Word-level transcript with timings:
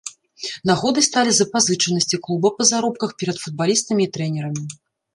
Нагодай 0.69 1.05
сталі 1.09 1.31
запазычанасці 1.41 2.21
клуба 2.25 2.53
па 2.57 2.63
заробках 2.73 3.09
перад 3.23 3.37
футбалістамі 3.45 4.01
і 4.11 4.13
трэнерамі. 4.19 4.63